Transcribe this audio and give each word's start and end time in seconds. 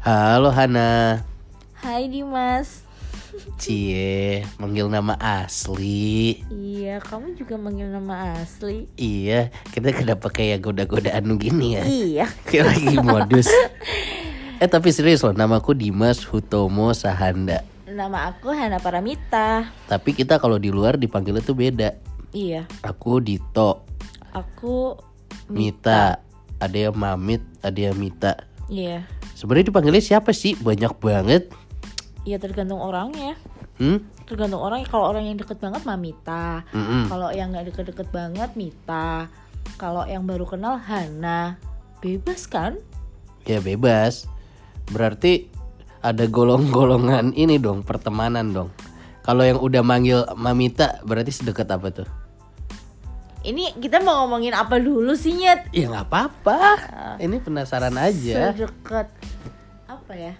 Halo 0.00 0.48
Hana. 0.48 1.20
Hai 1.76 2.08
Dimas. 2.08 2.88
Cie, 3.60 4.48
manggil 4.56 4.88
nama 4.88 5.12
asli. 5.20 6.40
Iya, 6.48 7.04
kamu 7.04 7.36
juga 7.36 7.60
manggil 7.60 7.92
nama 7.92 8.40
asli. 8.40 8.88
Iya, 8.96 9.52
kita 9.68 9.92
kenapa 9.92 10.32
kayak 10.32 10.64
goda-godaan 10.64 11.36
gini 11.36 11.76
ya? 11.76 11.84
Iya. 11.84 12.26
Kayak 12.48 12.64
lagi 12.72 12.96
modus. 12.96 13.52
eh 14.64 14.68
tapi 14.72 14.88
serius 14.88 15.20
loh, 15.20 15.36
namaku 15.36 15.76
Dimas 15.76 16.24
Hutomo 16.24 16.96
Sahanda. 16.96 17.60
Nama 17.84 18.32
aku 18.32 18.56
Hana 18.56 18.80
Paramita. 18.80 19.68
Tapi 19.84 20.16
kita 20.16 20.40
kalau 20.40 20.56
di 20.56 20.72
luar 20.72 20.96
dipanggilnya 20.96 21.44
tuh 21.44 21.60
beda. 21.60 21.92
Iya. 22.32 22.64
Aku 22.88 23.20
Dito, 23.20 23.84
Aku 24.32 24.96
Mita, 25.52 26.24
ada 26.56 26.78
yang 26.88 26.96
Mamit, 26.96 27.44
ada 27.60 27.76
yang 27.76 28.00
Mita. 28.00 28.48
Iya. 28.72 29.19
Sebenarnya 29.40 29.72
dipanggilnya 29.72 30.04
siapa 30.04 30.36
sih? 30.36 30.52
Banyak 30.52 31.00
banget. 31.00 31.48
Iya 32.28 32.36
tergantung 32.36 32.76
orangnya. 32.76 33.40
Hmm? 33.80 34.04
Tergantung 34.28 34.60
orang. 34.60 34.84
Kalau 34.84 35.08
orang 35.08 35.24
yang 35.32 35.40
deket 35.40 35.56
banget 35.56 35.80
Mamita. 35.88 36.68
Mm-mm. 36.76 37.08
Kalau 37.08 37.32
yang 37.32 37.48
nggak 37.48 37.72
deket-deket 37.72 38.12
banget 38.12 38.52
Mita. 38.52 39.32
Kalau 39.80 40.04
yang 40.04 40.28
baru 40.28 40.44
kenal 40.44 40.76
Hana. 40.76 41.56
Bebas 42.04 42.44
kan? 42.44 42.76
Ya 43.48 43.64
bebas. 43.64 44.28
Berarti 44.92 45.48
ada 46.04 46.28
golong-golongan 46.28 47.32
ini 47.32 47.56
dong, 47.56 47.80
pertemanan 47.80 48.52
dong. 48.52 48.68
Kalau 49.24 49.40
yang 49.40 49.56
udah 49.56 49.80
manggil 49.80 50.28
Mamita 50.36 51.00
berarti 51.08 51.32
sedekat 51.32 51.72
apa 51.72 51.88
tuh? 51.88 52.08
Ini 53.40 53.80
kita 53.80 54.04
mau 54.04 54.24
ngomongin 54.24 54.52
apa 54.52 54.76
dulu 54.76 55.16
sih 55.16 55.32
Nyet? 55.32 55.72
Ya 55.72 55.88
nggak 55.88 56.12
apa-apa. 56.12 56.60
Ini 57.16 57.40
penasaran 57.40 57.96
aja. 57.96 58.52
Sedekat 58.52 59.08
apa 59.88 60.12
ya? 60.12 60.36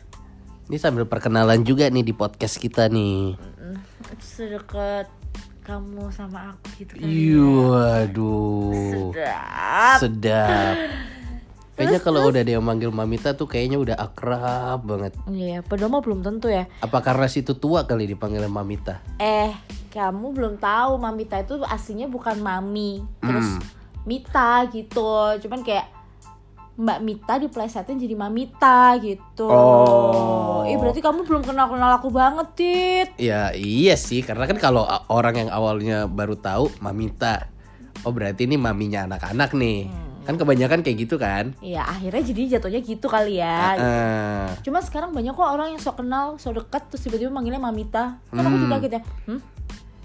Ini 0.69 0.77
sambil 0.77 1.09
perkenalan 1.09 1.65
juga 1.65 1.89
nih 1.89 2.05
di 2.05 2.13
podcast 2.13 2.61
kita 2.61 2.93
nih. 2.93 3.41
Sedekat 4.21 5.09
kamu 5.65 6.13
sama 6.13 6.53
aku 6.53 6.67
gitu 6.77 6.93
kan? 7.01 7.09
Iya, 7.09 7.45
waduh. 7.73 9.13
Sedap. 9.17 9.99
Sedap. 10.05 10.75
Kayaknya 11.81 12.01
kalau 12.05 12.29
udah 12.29 12.45
yang 12.45 12.61
manggil 12.61 12.93
Mamita 12.93 13.33
tuh 13.33 13.49
kayaknya 13.49 13.81
udah 13.81 13.97
akrab 13.97 14.85
banget. 14.85 15.17
Iya, 15.33 15.65
padahal 15.65 15.89
mah 15.89 16.05
belum 16.05 16.21
tentu 16.21 16.53
ya. 16.53 16.69
Apa 16.85 17.01
karena 17.01 17.25
situ 17.25 17.57
tua 17.57 17.89
kali 17.89 18.05
dipanggil 18.05 18.45
Mamita? 18.53 19.01
Eh, 19.17 19.49
kamu 19.91 20.27
belum 20.33 20.55
tahu 20.57 20.97
Mamita 20.97 21.43
itu 21.43 21.59
aslinya 21.67 22.07
bukan 22.07 22.39
Mami, 22.39 23.03
terus 23.19 23.59
Hmm. 23.59 23.63
Mita 24.07 24.65
gitu. 24.71 25.37
Cuman 25.43 25.61
kayak 25.61 25.87
Mbak 26.81 26.99
Mita 27.05 27.35
diplesetin 27.37 28.01
jadi 28.01 28.17
Mamita 28.17 28.97
gitu. 29.03 29.45
Oh. 29.45 30.65
Ih, 30.65 30.81
berarti 30.81 31.05
kamu 31.05 31.29
belum 31.29 31.43
kenal-kenal 31.45 32.01
aku 32.01 32.09
banget, 32.09 32.47
Tit. 32.57 33.09
Ya 33.21 33.53
iya 33.53 33.99
sih, 34.01 34.25
karena 34.25 34.49
kan 34.49 34.57
kalau 34.57 34.89
orang 35.13 35.45
yang 35.45 35.51
awalnya 35.53 36.09
baru 36.09 36.41
tahu 36.41 36.73
Mamita, 36.81 37.53
oh 38.07 38.15
berarti 38.15 38.49
ini 38.49 38.57
maminya 38.57 39.05
anak-anak 39.05 39.53
nih. 39.53 39.91
Kan 40.25 40.39
kebanyakan 40.39 40.81
kayak 40.81 40.99
gitu 41.05 41.21
kan. 41.21 41.53
Iya, 41.61 41.85
akhirnya 41.85 42.23
jadi 42.23 42.43
jatuhnya 42.57 42.81
gitu 42.81 43.11
kali 43.11 43.43
ya. 43.43 43.77
Eh, 43.77 44.47
Cuma 44.63 44.79
sekarang 44.81 45.11
banyak 45.11 45.35
kok 45.35 45.43
orang 45.43 45.75
yang 45.75 45.83
sok 45.83 46.01
kenal, 46.01 46.39
sok 46.39 46.65
deket 46.65 46.87
terus 46.89 47.03
tiba-tiba 47.05 47.29
manggilnya 47.29 47.61
Mamita. 47.61 48.21
Kan 48.31 48.45
aku 48.47 48.57
juga 48.57 48.79
kaget 48.79 48.93
ya. 48.97 49.03
Hmm? 49.27 49.41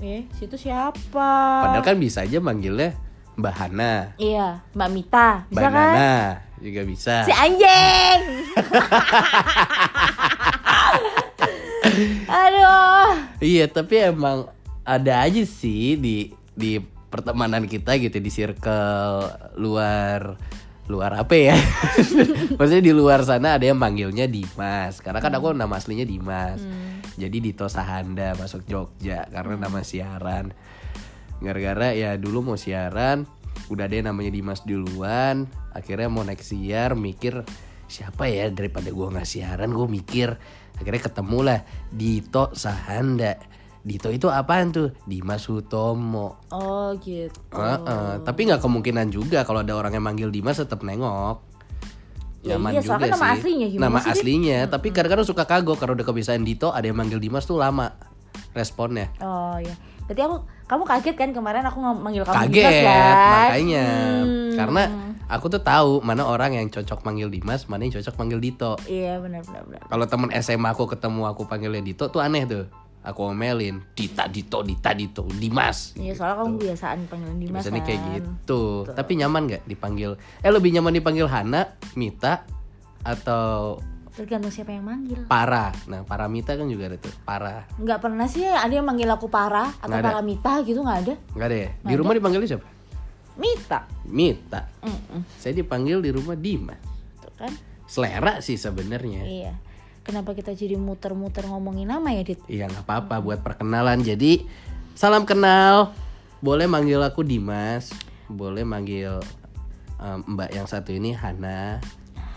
Eh, 0.03 0.27
situ 0.35 0.59
siapa? 0.59 1.31
padahal 1.63 1.79
kan 1.79 1.95
bisa 1.95 2.27
aja 2.27 2.43
manggilnya 2.43 2.91
Mbak 3.35 3.55
Hana, 3.55 4.15
Iya, 4.15 4.63
Mbak 4.71 4.89
Mita. 4.91 5.43
Bisa 5.51 5.67
Mbak 5.67 5.71
kan? 5.71 5.91
Nana 5.91 6.15
juga 6.59 6.81
bisa. 6.87 7.15
Si 7.27 7.31
anjing. 7.35 8.19
Aduh. 12.31 13.09
Iya, 13.39 13.65
tapi 13.67 13.99
emang 14.01 14.47
ada 14.87 15.13
aja 15.19 15.43
sih 15.43 15.99
di 15.99 16.15
di 16.55 16.79
pertemanan 17.11 17.67
kita 17.67 17.95
gitu 17.99 18.19
di 18.19 18.31
circle 18.31 19.23
luar 19.55 20.35
luar 20.85 21.17
apa 21.17 21.33
ya? 21.33 21.57
Maksudnya 22.57 22.83
di 22.85 22.93
luar 22.93 23.25
sana 23.25 23.57
ada 23.57 23.65
yang 23.65 23.77
manggilnya 23.77 24.29
Dimas. 24.29 25.01
Karena 25.01 25.19
kan 25.21 25.33
aku 25.33 25.53
nama 25.53 25.77
aslinya 25.77 26.05
Dimas. 26.05 26.61
Jadi 27.15 27.37
Dito 27.39 27.65
Sahanda 27.71 28.35
masuk 28.35 28.67
Jogja 28.67 29.25
karena 29.31 29.65
nama 29.65 29.81
siaran. 29.81 30.51
Gara-gara 31.39 31.95
ya 31.95 32.15
dulu 32.19 32.53
mau 32.53 32.57
siaran, 32.59 33.27
udah 33.71 33.83
ada 33.87 33.95
yang 33.95 34.07
namanya 34.11 34.31
Dimas 34.31 34.63
duluan, 34.63 35.47
akhirnya 35.71 36.07
mau 36.11 36.23
naik 36.23 36.43
siar 36.43 36.95
mikir 36.95 37.43
siapa 37.85 38.25
ya 38.31 38.49
daripada 38.49 38.89
gua 38.89 39.13
nggak 39.13 39.29
siaran, 39.29 39.69
gue 39.69 39.87
mikir 39.87 40.33
akhirnya 40.75 41.01
ketemu 41.07 41.39
lah 41.43 41.59
Dito 41.91 42.51
Sahanda. 42.55 43.54
Dito 43.85 44.09
itu 44.09 44.25
apaan 44.33 44.73
tuh? 44.73 44.89
Dimas 45.05 45.45
Hutomo. 45.45 46.41
Oh 46.49 46.89
gitu. 46.97 47.37
Heeh, 47.53 48.17
Tapi 48.25 48.39
nggak 48.49 48.57
kemungkinan 48.57 49.13
juga 49.13 49.45
kalau 49.45 49.61
ada 49.61 49.77
orang 49.77 49.93
yang 49.93 50.01
manggil 50.01 50.33
Dimas 50.33 50.57
tetap 50.57 50.81
nengok. 50.81 51.45
Ya 52.41 52.57
iya, 52.61 52.81
juga 52.81 53.09
nama 53.09 53.33
sih. 53.33 53.41
aslinya 53.41 53.67
gimana 53.73 53.85
Nama 53.89 53.99
sih, 54.01 54.11
aslinya, 54.13 54.59
tapi 54.69 54.93
kadang-kadang 54.93 55.25
suka 55.25 55.49
kagok 55.49 55.81
kalau 55.81 55.97
udah 55.97 56.05
kebiasaan 56.05 56.45
Dito 56.45 56.69
ada 56.69 56.85
yang 56.85 56.97
manggil 56.97 57.17
Dimas 57.17 57.45
tuh 57.45 57.57
lama 57.57 57.93
responnya. 58.53 59.09
Oh 59.21 59.57
ya. 59.57 59.73
Berarti 60.05 60.21
aku 60.21 60.35
kamu 60.65 60.83
kaget 60.85 61.15
kan 61.17 61.29
kemarin 61.33 61.65
aku 61.65 61.77
manggil 61.81 62.21
kamu 62.25 62.37
Kaget 62.45 62.53
Dimas 62.53 62.77
kan? 62.85 63.33
makanya. 63.33 63.85
Hmm. 63.85 64.53
Karena 64.53 64.83
aku 65.25 65.45
tuh 65.49 65.61
tahu 65.61 66.05
mana 66.05 66.25
orang 66.25 66.53
yang 66.57 66.69
cocok 66.69 67.01
manggil 67.01 67.33
Dimas, 67.33 67.65
mana 67.65 67.85
yang 67.85 67.97
cocok 67.97 68.13
manggil 68.17 68.37
Dito. 68.41 68.77
Iya 68.85 69.17
benar 69.21 69.41
benar 69.45 69.61
benar. 69.65 69.81
Kalau 69.89 70.05
temen 70.05 70.29
SMA 70.37 70.69
aku 70.69 70.85
ketemu 70.85 71.21
aku 71.25 71.45
panggilnya 71.49 71.81
Dito 71.81 72.09
tuh 72.09 72.21
aneh 72.21 72.45
tuh. 72.45 72.65
Aku 73.05 73.29
omelin, 73.29 73.85
Dita 73.93 74.25
Dito, 74.25 74.65
Dita 74.65 74.89
Dito, 74.97 75.29
Dimas. 75.29 75.93
Iya 75.93 76.17
soalnya 76.17 76.41
kamu 76.41 76.49
kebiasaan 76.57 76.97
panggilan 77.05 77.37
Dimas 77.37 77.61
Biasanya 77.61 77.81
kan. 77.81 77.87
kayak 77.87 78.01
gitu. 78.17 78.61
Tapi 78.89 79.11
nyaman 79.21 79.41
nggak 79.45 79.63
dipanggil? 79.69 80.11
Eh 80.41 80.49
lebih 80.49 80.73
nyaman 80.73 80.89
dipanggil 80.89 81.29
Hana, 81.29 81.77
Mita, 81.93 82.49
atau 83.05 83.77
Tergantung 84.15 84.47
siapa 84.47 84.71
yang 84.71 84.87
manggil. 84.87 85.27
Para? 85.27 85.75
Nah, 85.91 86.07
Para 86.07 86.31
Mita 86.31 86.55
kan 86.55 86.71
juga 86.71 86.87
ada 86.87 86.95
tuh. 86.95 87.11
Para. 87.27 87.67
Nggak 87.75 87.99
pernah 87.99 88.25
sih 88.31 88.47
ada 88.47 88.71
yang 88.71 88.87
manggil 88.87 89.11
aku 89.11 89.27
Parah 89.27 89.75
atau 89.75 89.91
Nggak 89.91 89.99
ada. 89.99 90.07
Paramita 90.15 90.51
gitu 90.63 90.79
nggak 90.79 90.99
ada. 91.03 91.13
Nggak 91.35 91.47
ada 91.51 91.57
ya? 91.59 91.69
Di 91.83 91.93
rumah 91.99 92.13
dipanggilnya 92.15 92.47
siapa? 92.47 92.67
Mita. 93.35 93.79
Mita. 94.07 94.61
Mm-mm. 94.87 95.19
Saya 95.35 95.51
dipanggil 95.51 95.99
di 95.99 96.15
rumah 96.15 96.39
Dimas. 96.39 96.79
Tuh 97.19 97.33
kan. 97.35 97.51
Selera 97.83 98.39
sih 98.39 98.55
sebenarnya. 98.55 99.21
Iya. 99.27 99.53
Kenapa 100.05 100.37
kita 100.37 100.53
jadi 100.53 100.77
muter-muter 100.77 101.49
ngomongin 101.49 101.89
nama 101.89 102.13
ya, 102.13 102.21
Dit? 102.21 102.37
Iya 102.45 102.69
nggak 102.69 102.85
apa-apa 102.85 103.25
buat 103.25 103.41
perkenalan. 103.41 104.05
Jadi 104.05 104.45
salam 104.93 105.25
kenal. 105.25 105.97
Boleh 106.45 106.69
manggil 106.69 107.01
aku 107.01 107.25
Dimas. 107.25 107.89
Boleh 108.29 108.61
manggil 108.61 109.17
em, 109.97 110.19
Mbak 110.29 110.49
yang 110.53 110.69
satu 110.69 110.93
ini 110.93 111.17
Hana. 111.17 111.81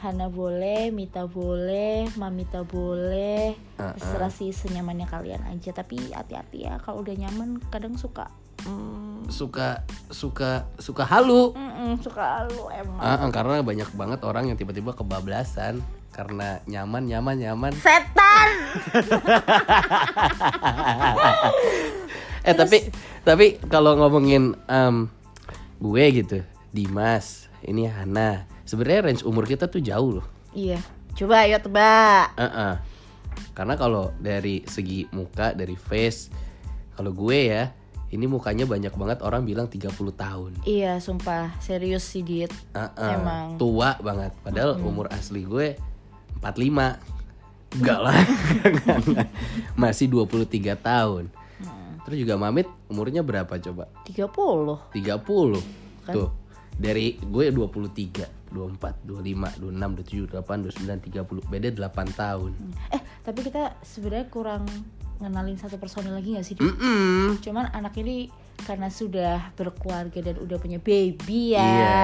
Hana 0.00 0.32
boleh, 0.32 0.88
Mita 0.88 1.28
boleh, 1.28 2.08
Mamita 2.16 2.64
boleh. 2.64 3.52
Terserah 3.76 4.32
sih 4.32 4.48
senyamannya 4.48 5.04
kalian 5.04 5.44
aja. 5.44 5.76
Tapi 5.76 6.08
hati-hati 6.16 6.64
ya 6.64 6.80
kalau 6.80 7.04
udah 7.04 7.14
nyaman 7.20 7.60
kadang 7.68 8.00
suka 8.00 8.32
mm, 8.64 9.07
Suka 9.28 9.84
suka 10.08 10.64
suka 10.80 11.04
halu. 11.04 11.52
mm-mm, 11.52 12.00
suka 12.00 12.48
lu 12.48 12.72
emang. 12.72 12.96
Ah, 12.98 13.20
karena 13.28 13.60
banyak 13.60 13.88
banget 13.92 14.20
orang 14.24 14.48
yang 14.48 14.56
tiba-tiba 14.56 14.92
kebablasan 14.92 15.80
karena 16.10 16.58
nyaman 16.66 17.06
nyaman 17.06 17.36
nyaman. 17.38 17.72
Setan. 17.76 18.48
Eh 22.46 22.54
tapi 22.56 22.88
tapi 23.26 23.60
kalau 23.68 23.98
ngomongin 23.98 24.56
em, 24.70 25.10
gue 25.82 26.04
gitu, 26.22 26.38
Dimas, 26.72 27.50
ini 27.60 27.84
Hana. 27.84 28.46
Sebenarnya 28.64 29.10
range 29.10 29.22
umur 29.26 29.44
kita 29.44 29.66
tuh 29.68 29.82
jauh 29.82 30.22
loh. 30.22 30.26
iya. 30.54 30.78
Coba 31.18 31.42
ayo 31.44 31.58
tebak. 31.58 32.30
Heeh. 32.38 32.74
Karena 33.52 33.74
kalau 33.74 34.14
dari 34.22 34.62
segi 34.70 35.02
muka, 35.10 35.50
dari 35.50 35.74
face, 35.74 36.30
kalau 36.94 37.10
gue 37.10 37.50
ya, 37.50 37.74
ini 38.08 38.24
mukanya 38.24 38.64
banyak 38.64 38.94
banget 38.96 39.18
orang 39.20 39.44
bilang 39.44 39.68
30 39.68 39.92
tahun. 40.16 40.52
Iya, 40.64 40.96
sumpah 40.96 41.52
serius 41.60 42.08
sih 42.08 42.24
Dit. 42.24 42.48
Heeh. 42.72 43.12
Emang. 43.20 43.60
Tua 43.60 44.00
banget. 44.00 44.32
Padahal 44.40 44.80
umur 44.80 45.12
asli 45.12 45.44
gue 45.44 45.76
45. 46.40 47.76
Enggak 47.76 48.00
lah. 48.00 48.16
Masih 49.82 50.08
23 50.08 50.72
tahun. 50.80 51.28
Terus 52.08 52.24
juga 52.24 52.40
Mamit 52.40 52.64
umurnya 52.88 53.20
berapa 53.20 53.60
coba? 53.60 53.92
30. 54.08 54.96
30. 54.96 56.08
Tuh. 56.08 56.32
Dari 56.80 57.20
gue 57.20 57.46
23, 57.52 58.48
24, 58.48 59.04
25, 59.04 59.60
26, 59.60 60.32
27, 60.32 60.32
28, 60.32 60.88
29, 61.12 61.44
30. 61.44 61.52
Beda 61.52 61.68
8 61.68 62.08
tahun. 62.16 62.52
Eh, 62.96 63.02
tapi 63.20 63.44
kita 63.44 63.76
sebenarnya 63.84 64.32
kurang 64.32 64.64
ngenalin 65.18 65.58
satu 65.58 65.76
personil 65.76 66.14
lagi 66.14 66.34
gak 66.34 66.46
sih? 66.46 66.54
Dit? 66.54 66.62
Mm-mm. 66.62 67.42
Cuman 67.42 67.70
anak 67.70 67.94
ini 67.98 68.30
karena 68.58 68.90
sudah 68.90 69.54
berkeluarga 69.54 70.18
dan 70.20 70.36
udah 70.38 70.58
punya 70.58 70.78
baby 70.78 71.54
ya. 71.54 71.62
Iya. 71.62 72.02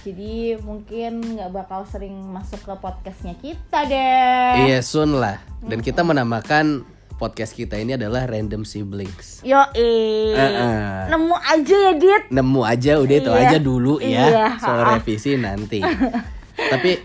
Jadi 0.00 0.32
mungkin 0.58 1.36
nggak 1.36 1.52
bakal 1.52 1.84
sering 1.84 2.16
masuk 2.26 2.60
ke 2.60 2.72
podcastnya 2.76 3.36
kita 3.36 3.84
deh. 3.84 4.68
Iya 4.68 4.80
soon 4.80 5.16
lah. 5.16 5.40
Dan 5.60 5.80
kita 5.80 6.00
menamakan 6.00 6.84
podcast 7.16 7.52
kita 7.52 7.76
ini 7.76 8.00
adalah 8.00 8.24
Random 8.24 8.64
Siblings. 8.64 9.44
Yo 9.44 9.60
eh, 9.76 10.32
Uh-uh. 10.32 11.12
nemu 11.12 11.36
aja 11.36 11.76
ya 11.76 11.92
Dit. 11.92 12.24
Nemu 12.32 12.60
aja 12.64 12.92
udah 12.96 13.16
itu 13.16 13.30
Iya. 13.30 13.40
aja 13.44 13.58
dulu 13.60 13.94
ya. 14.00 14.24
Iya. 14.24 14.46
Soal 14.56 14.80
revisi 14.96 15.36
nanti. 15.36 15.84
Tapi 16.72 16.96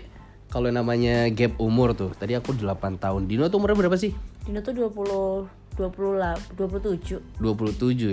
kalau 0.48 0.72
namanya 0.72 1.28
gap 1.28 1.60
umur 1.60 1.92
tuh, 1.92 2.16
tadi 2.16 2.32
aku 2.32 2.56
8 2.56 2.96
tahun. 2.96 3.28
Dino 3.28 3.52
tuh 3.52 3.60
umurnya 3.60 3.76
berapa 3.76 4.00
sih? 4.00 4.16
Dino 4.46 4.62
tuh 4.62 4.72
20 4.72 5.50
20 5.76 6.16
lah 6.16 6.38
27. 6.54 7.20
27 7.36 7.42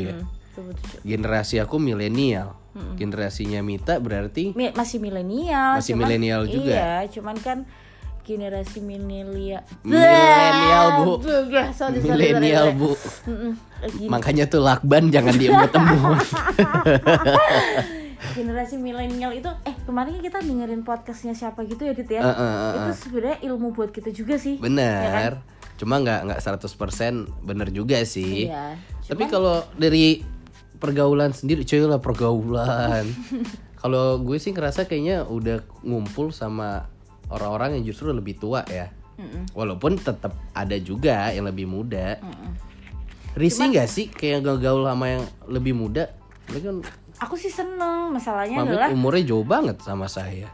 ya. 0.04 0.18
Hmm, 0.18 0.28
27. 0.74 1.06
Generasi 1.06 1.56
aku 1.62 1.78
milenial. 1.78 2.58
Generasinya 2.98 3.62
Mita 3.62 4.02
berarti 4.02 4.50
Mi- 4.58 4.74
masih 4.74 4.98
milenial. 4.98 5.78
Masih 5.78 5.94
milenial 5.94 6.50
juga. 6.50 6.74
Iya, 6.74 6.94
cuman 7.14 7.38
kan 7.38 7.58
generasi 8.26 8.82
milenial. 8.82 9.62
Milenial, 9.86 10.88
Bu. 10.98 11.14
Milenial, 12.02 12.74
Bu. 12.74 12.98
Gini, 13.94 14.10
Makanya 14.10 14.50
tuh 14.50 14.66
lakban 14.66 15.14
jangan 15.14 15.38
diemut-emut. 15.38 16.18
generasi 18.34 18.80
milenial 18.80 19.36
itu 19.36 19.52
eh 19.62 19.76
kemarin 19.84 20.18
kan 20.18 20.24
kita 20.24 20.40
dengerin 20.42 20.82
podcastnya 20.82 21.36
siapa 21.36 21.68
gitu 21.68 21.86
ya 21.86 21.94
Dit 21.94 22.10
ya. 22.10 22.24
Eh, 22.24 22.26
eh, 22.26 22.34
eh, 22.34 22.72
itu 22.74 22.92
sebenarnya 23.06 23.38
ilmu 23.46 23.76
buat 23.76 23.92
kita 23.92 24.10
juga 24.10 24.40
sih. 24.40 24.58
Bener. 24.58 25.38
Cuma 25.78 26.00
nggak 26.00 26.30
nggak 26.30 26.40
100% 26.40 27.46
bener 27.46 27.68
juga 27.74 28.02
sih. 28.06 28.48
Iya. 28.50 28.78
Tapi 29.04 29.24
kalau 29.28 29.66
dari 29.76 30.24
pergaulan 30.78 31.32
sendiri, 31.32 31.64
cuy 31.64 31.84
lah 31.84 32.00
pergaulan. 32.00 33.06
kalau 33.82 34.20
gue 34.22 34.38
sih 34.40 34.56
ngerasa 34.56 34.88
kayaknya 34.88 35.28
udah 35.28 35.64
ngumpul 35.84 36.32
sama 36.32 36.88
orang-orang 37.28 37.80
yang 37.80 37.94
justru 37.94 38.12
lebih 38.12 38.40
tua 38.40 38.64
ya. 38.70 38.92
Walaupun 39.54 40.02
tetap 40.02 40.36
ada 40.52 40.76
juga 40.82 41.30
yang 41.32 41.48
lebih 41.48 41.70
muda. 41.70 42.20
Risih 43.34 43.74
nggak 43.74 43.90
sih 43.90 44.06
kayak 44.14 44.46
gaul 44.62 44.86
sama 44.86 45.06
yang 45.10 45.24
lebih 45.50 45.74
muda? 45.74 46.14
Mereka 46.50 46.70
kan 46.70 46.78
Aku 47.22 47.38
sih 47.38 47.52
seneng, 47.52 48.12
masalahnya 48.12 48.58
Mami 48.58 48.74
adalah 48.74 48.90
umurnya 48.92 49.24
jauh 49.32 49.46
banget 49.46 49.78
sama 49.86 50.10
saya. 50.10 50.50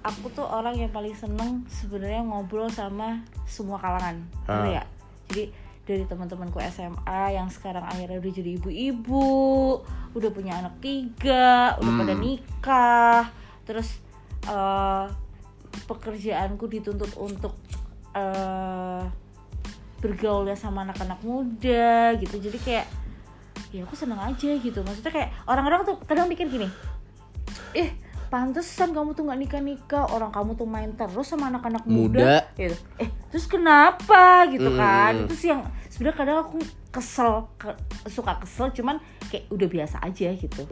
Aku 0.00 0.32
tuh 0.32 0.44
orang 0.44 0.74
yang 0.74 0.88
paling 0.88 1.12
seneng 1.12 1.64
sebenarnya 1.68 2.24
ngobrol 2.24 2.68
sama 2.68 3.20
semua 3.44 3.76
kalangan 3.76 4.24
Ah. 4.44 4.64
Ngerti 4.64 4.70
ya 4.72 4.84
jadi 5.30 5.44
dari 5.80 6.04
teman-temanku 6.06 6.58
SMA 6.70 7.34
yang 7.34 7.50
sekarang 7.50 7.82
akhirnya 7.82 8.18
udah 8.18 8.32
jadi 8.32 8.50
ibu-ibu 8.56 9.26
udah 10.14 10.30
punya 10.30 10.56
anak 10.56 10.78
tiga 10.78 11.74
udah 11.76 11.92
pada 11.98 12.14
Hmm. 12.14 12.22
nikah 12.22 13.22
terus 13.64 13.98
eh, 14.46 15.04
pekerjaanku 15.84 16.64
dituntut 16.66 17.12
untuk 17.16 17.54
eh, 18.10 19.02
bergaul 20.00 20.48
ya 20.48 20.56
sama 20.56 20.82
anak-anak 20.82 21.20
muda 21.20 22.16
gitu 22.16 22.40
jadi 22.40 22.58
kayak 22.58 22.86
ya 23.70 23.84
aku 23.84 23.94
seneng 23.94 24.18
aja 24.18 24.50
gitu 24.56 24.80
maksudnya 24.82 25.12
kayak 25.12 25.30
orang-orang 25.44 25.84
tuh 25.84 26.00
kadang 26.08 26.26
mikir 26.26 26.48
gini 26.48 26.66
eh 27.70 27.92
pantesan 28.30 28.90
kamu 28.90 29.12
tuh 29.12 29.26
nggak 29.26 29.40
nikah 29.40 29.58
nikah 29.60 30.04
orang 30.06 30.30
kamu 30.30 30.54
tuh 30.54 30.64
main 30.64 30.90
terus 30.92 31.26
sama 31.26 31.48
anak-anak 31.48 31.82
muda, 31.84 32.46
Muda. 32.46 32.54
gitu 32.54 32.76
eh 32.96 33.10
terus 33.28 33.44
kenapa 33.44 34.22
gitu 34.48 34.66
Mm, 34.66 34.78
kan 34.78 35.12
itu 35.20 35.34
sih 35.36 35.48
yang 35.48 35.60
sebenarnya 35.88 36.16
kadang 36.16 36.38
aku 36.40 36.58
kesel 36.88 37.30
ke- 37.56 37.74
suka 38.06 38.38
kesel 38.38 38.70
cuman 38.72 38.96
kayak 39.26 39.46
udah 39.48 39.68
biasa 39.68 39.96
aja 40.00 40.30
gitu 40.30 40.62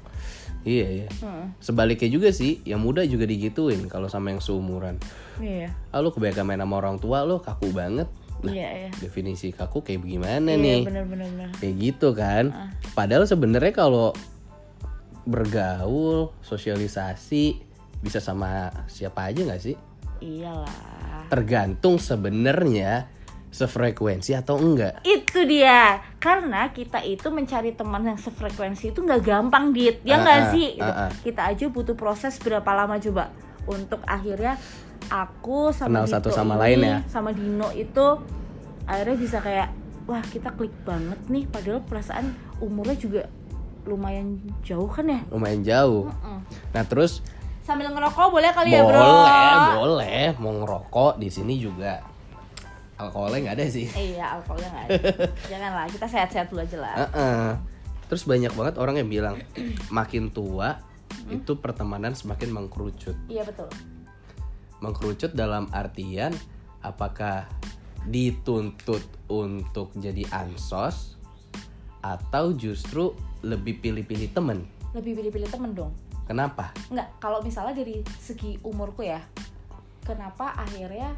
Iya 0.61 0.87
iya. 0.93 1.09
Hmm, 1.17 1.55
Sebaliknya 1.57 2.11
juga 2.11 2.29
sih, 2.29 2.61
yang 2.63 2.83
muda 2.83 3.01
juga 3.03 3.23
digituin 3.25 3.87
kalau 3.87 4.05
sama 4.05 4.31
yang 4.31 4.43
seumuran. 4.43 4.99
iya 5.39 5.71
Ah 5.89 5.99
lu 5.99 6.11
kebanyakan 6.11 6.45
main 6.45 6.59
sama 6.59 6.75
orang 6.77 6.99
tua 6.99 7.23
lo 7.23 7.39
kaku 7.39 7.71
banget. 7.71 8.11
Lah, 8.39 8.53
iya 8.53 8.69
iya 8.77 8.91
definisi 8.93 9.51
kaku 9.51 9.81
kayak 9.81 10.03
bagaimana 10.03 10.51
iya 10.51 10.59
nih? 10.59 10.81
bener 10.83 11.07
bener 11.07 11.27
bener 11.29 11.49
Kayak 11.57 11.75
gitu 11.79 12.09
kan. 12.13 12.51
Padahal 12.91 13.25
sebenarnya 13.25 13.71
kalau 13.73 14.11
bergaul, 15.29 16.33
sosialisasi 16.41 17.61
bisa 18.01 18.19
sama 18.19 18.73
siapa 18.89 19.29
aja 19.29 19.45
nggak 19.45 19.61
sih? 19.61 19.77
iyalah 20.19 21.29
Tergantung 21.29 22.01
sebenarnya 22.01 23.07
sefrekuensi 23.49 24.33
atau 24.33 24.57
enggak. 24.57 25.01
itu 25.03 25.41
dia 25.45 26.01
karena 26.17 26.69
kita 26.69 27.01
itu 27.01 27.29
mencari 27.29 27.73
teman 27.73 28.05
yang 28.05 28.17
sefrekuensi 28.17 28.93
itu 28.93 29.01
nggak 29.01 29.25
gampang 29.25 29.73
dit 29.73 30.01
ya 30.03 30.17
Ah, 30.17 30.21
nggak 30.21 30.39
ah, 30.39 30.51
sih 30.53 30.69
Gitu. 30.75 30.85
ah, 30.85 31.01
ah. 31.07 31.11
kita 31.23 31.43
aja 31.49 31.65
butuh 31.69 31.97
proses 31.97 32.37
berapa 32.39 32.69
lama 32.69 33.01
coba 33.01 33.33
untuk 33.65 34.05
akhirnya 34.05 34.61
aku 35.09 35.73
sama 35.73 36.05
Kenal 36.05 36.07
satu 36.07 36.29
Dito 36.29 36.37
sama 36.37 36.55
ini, 36.57 36.61
lain 36.61 36.79
ya? 36.83 36.99
sama 37.09 37.31
Dino 37.33 37.69
itu 37.73 38.07
akhirnya 38.85 39.17
bisa 39.17 39.39
kayak 39.41 39.69
wah 40.05 40.25
kita 40.25 40.49
klik 40.53 40.75
banget 40.85 41.21
nih 41.29 41.45
padahal 41.49 41.81
perasaan 41.85 42.33
umurnya 42.61 42.97
juga 42.97 43.23
lumayan 43.89 44.37
jauh 44.61 44.87
kan 44.87 45.09
ya 45.09 45.21
Lumayan 45.33 45.65
jauh. 45.65 46.07
Mm. 46.23 46.41
Nah 46.77 46.85
terus 46.85 47.25
sambil 47.65 47.89
ngerokok 47.93 48.29
boleh 48.33 48.49
kali 48.53 48.73
ya 48.73 48.81
bro 48.81 49.01
boleh, 49.01 49.53
boleh 49.77 50.27
mau 50.41 50.53
ngerokok 50.63 51.21
di 51.21 51.29
sini 51.29 51.57
juga. 51.57 52.01
Alkoholnya 52.99 53.39
nggak 53.49 53.57
ada 53.61 53.67
sih. 53.71 53.87
iya 53.95 54.37
alkoholnya 54.37 54.69
nggak 54.75 54.85
ada 54.91 54.99
janganlah 55.53 55.87
kita 55.87 56.07
sehat-sehat 56.11 56.47
dulu 56.51 56.61
aja 56.65 56.79
lah 56.83 56.95
Heeh. 57.09 57.49
Terus 58.09 58.25
banyak 58.25 58.53
banget 58.57 58.75
orang 58.81 58.97
yang 58.97 59.09
bilang 59.13 59.37
makin 59.93 60.33
tua 60.33 60.81
itu 61.29 61.61
pertemanan 61.61 62.17
semakin 62.17 62.49
mengkerucut. 62.53 63.17
iya 63.29 63.45
betul 63.45 63.69
Mengkerucut 64.81 65.37
dalam 65.37 65.69
artian 65.77 66.33
apakah 66.81 67.45
dituntut 68.09 69.05
untuk 69.29 69.93
jadi 69.99 70.25
ansos 70.33 71.18
atau 72.01 72.55
justru 72.55 73.13
lebih 73.43 73.79
pilih-pilih 73.79 74.31
temen. 74.35 74.67
lebih 74.97 75.21
pilih-pilih 75.21 75.51
temen 75.53 75.73
dong 75.77 75.93
Kenapa? 76.29 76.77
Enggak, 76.93 77.09
kalau 77.25 77.41
misalnya 77.41 77.81
dari 77.81 78.05
segi 78.21 78.61
umurku 78.61 79.01
ya 79.01 79.21
Kenapa 80.05 80.53
akhirnya 80.57 81.17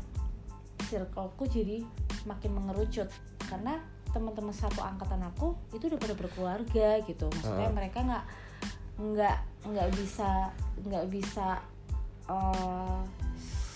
circleku 0.87 1.51
jadi 1.51 1.83
makin 2.31 2.55
mengerucut 2.55 3.11
Karena 3.43 3.79
teman-teman 4.11 4.55
satu 4.55 4.83
angkatan 4.83 5.23
aku 5.27 5.55
itu 5.75 5.91
udah 5.91 5.99
pada 5.99 6.15
berkeluarga 6.15 7.03
gitu 7.07 7.27
Maksudnya 7.27 7.71
mereka 7.75 7.99
nggak 8.07 8.25
nggak 9.01 9.37
nggak 9.67 9.89
bisa 9.99 10.31
nggak 10.87 11.07
bisa 11.11 11.59
eh, 12.31 13.01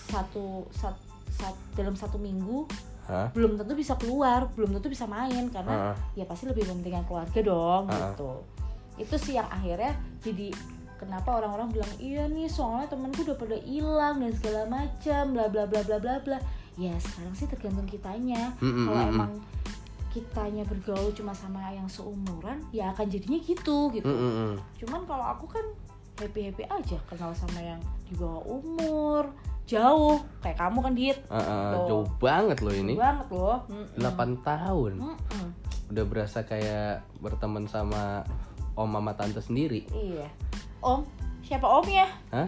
satu, 0.07 0.63
sat- 0.71 1.07
sat- 1.35 1.63
dalam 1.75 1.99
satu 1.99 2.15
minggu 2.15 2.63
Hah? 3.05 3.29
belum 3.37 3.61
tentu 3.61 3.77
bisa 3.77 3.93
keluar, 4.01 4.49
belum 4.57 4.81
tentu 4.81 4.89
bisa 4.89 5.05
main 5.05 5.45
karena 5.53 5.93
Heeh. 5.93 6.23
ya 6.23 6.25
pasti 6.25 6.49
lebih 6.49 6.65
mementingkan 6.65 7.05
keluarga 7.05 7.39
dong 7.45 7.83
Heeh. 7.85 8.01
gitu. 8.13 8.31
Itu 8.97 9.15
sih 9.21 9.37
yang 9.37 9.45
akhirnya 9.51 9.93
jadi 10.25 10.49
kenapa 10.97 11.37
orang-orang 11.37 11.69
bilang 11.69 11.93
iya 12.01 12.25
nih 12.25 12.49
soalnya 12.49 12.89
temanku 12.89 13.27
udah 13.27 13.37
pada 13.37 13.57
hilang 13.61 14.23
dan 14.23 14.31
segala 14.33 14.61
macam 14.65 15.23
bla 15.35 15.45
bla 15.51 15.63
bla 15.69 15.81
bla 15.85 15.97
bla 16.01 16.15
bla. 16.23 16.39
Ya 16.75 16.91
sekarang 16.99 17.35
sih 17.37 17.47
tergantung 17.47 17.87
kitanya. 17.87 18.51
Mm-mm, 18.59 18.85
Kalau 18.89 18.99
mm-mm. 18.99 19.13
emang 19.15 19.31
kitanya 20.11 20.63
bergaul 20.63 21.11
cuma 21.11 21.35
sama 21.35 21.59
yang 21.75 21.91
seumuran 21.91 22.63
ya 22.71 22.95
akan 22.95 23.05
jadinya 23.11 23.39
gitu 23.43 23.91
gitu. 23.91 24.07
Mm-mm. 24.07 24.55
Cuman 24.79 25.03
kalau 25.03 25.25
aku 25.35 25.45
kan 25.51 25.65
happy 26.15 26.51
happy 26.51 26.63
aja 26.63 26.97
kenal 27.11 27.35
sama 27.35 27.59
yang 27.59 27.79
di 28.07 28.15
bawah 28.15 28.43
umur 28.47 29.27
jauh 29.65 30.21
kayak 30.39 30.57
kamu 30.57 30.77
kan 30.79 30.93
diet 30.93 31.19
Heeh, 31.25 31.69
Tuh. 31.73 31.85
jauh 31.89 32.07
banget 32.17 32.61
loh 32.61 32.69
ini. 32.71 32.93
banget 32.93 33.27
loh. 33.29 33.65
Mm-mm. 33.65 33.97
8 33.97 34.45
tahun. 34.45 34.93
Mm-mm. 35.01 35.47
Udah 35.89 36.05
berasa 36.05 36.41
kayak 36.41 37.01
berteman 37.17 37.65
sama 37.65 38.21
om 38.73 38.85
mama 38.85 39.13
tante 39.13 39.41
sendiri. 39.41 39.89
Iya. 39.89 40.29
Om, 40.81 41.01
siapa 41.41 41.65
omnya? 41.65 42.05
Hah? 42.29 42.45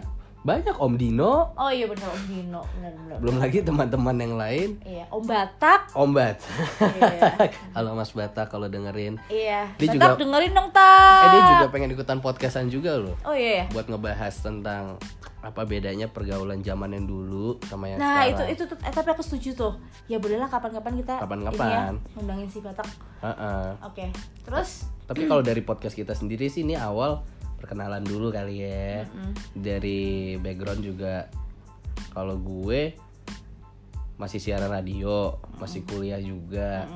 Banyak 0.48 0.80
Om 0.80 0.96
Dino, 0.96 1.52
Oh 1.52 1.68
iya 1.68 1.84
benar 1.84 2.08
Om 2.08 2.24
Dino, 2.24 2.64
benar 2.72 2.92
benar. 2.94 3.16
belum 3.20 3.36
lagi 3.36 3.60
teman-teman 3.60 4.16
yang 4.16 4.34
lain. 4.34 4.68
Iya, 4.80 5.04
Om 5.10 5.20
Batak. 5.22 5.92
Om 5.92 6.10
Bat. 6.10 6.36
Iya. 6.80 7.28
Halo 7.76 7.92
Mas 7.92 8.08
Bata 8.10 8.48
kalau 8.48 8.64
dengerin. 8.66 9.20
iya. 9.28 9.68
Dia 9.76 9.92
Batak 9.92 10.16
juga- 10.16 10.24
dengerin 10.24 10.56
dong, 10.56 10.72
Tak. 10.72 11.20
Eh 11.20 11.28
dia 11.28 11.42
juga 11.52 11.66
pengen 11.68 11.92
ikutan 11.92 12.18
podcastan 12.18 12.66
juga 12.66 12.96
loh. 12.96 13.12
Oh 13.22 13.36
iya. 13.36 13.60
iya. 13.60 13.64
Buat 13.68 13.92
ngebahas 13.92 14.32
tentang 14.32 14.96
apa 15.38 15.62
bedanya 15.62 16.08
pergaulan 16.08 16.58
zaman 16.60 16.90
yang 16.90 17.04
dulu 17.04 17.60
sama 17.62 17.86
yang 17.86 18.00
Nah, 18.00 18.24
itu 18.24 18.40
sekarang. 18.40 18.48
itu 18.50 18.62
tuh 18.64 18.76
eh, 18.80 18.92
tapi 18.94 19.08
aku 19.12 19.20
setuju 19.20 19.50
tuh. 19.54 19.72
Ya 20.06 20.16
bolehlah 20.16 20.48
kapan-kapan 20.48 20.96
kita 20.96 21.14
Kapan-kapan. 21.18 21.60
ini 21.60 21.76
ya, 21.76 21.84
ngundangin 22.16 22.48
si 22.48 22.58
Batak. 22.58 22.88
Heeh. 23.20 23.64
Oke. 23.84 24.04
Terus 24.42 24.88
Tapi 25.04 25.24
kalau 25.24 25.40
dari 25.40 25.60
podcast 25.60 25.92
kita 25.92 26.12
sendiri 26.12 26.48
sih 26.48 26.60
ini 26.62 26.72
awal 26.72 27.20
perkenalan 27.58 28.06
dulu 28.06 28.30
kali 28.30 28.64
ya. 28.64 29.04
Dari 29.52 30.34
background 30.38 30.82
juga 30.82 31.26
kalau 32.14 32.38
gue 32.38 32.94
masih 34.18 34.42
siaran 34.42 34.70
radio, 34.70 35.38
masih 35.58 35.82
kuliah 35.86 36.18
juga. 36.18 36.86